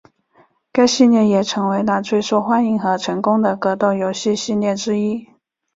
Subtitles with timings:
[0.71, 5.27] 该系列也成为了最受欢迎和成功的格斗游戏系列之一。